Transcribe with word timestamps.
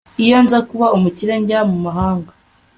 Iyo 0.23 0.37
nza 0.45 0.59
kuba 0.69 0.85
umukire 0.97 1.33
njya 1.41 1.59
mu 1.69 1.77
mahanga 1.85 2.31